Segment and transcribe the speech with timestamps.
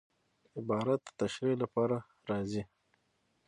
[0.57, 1.99] عبارت د تشریح له پاره
[2.29, 2.63] راځي.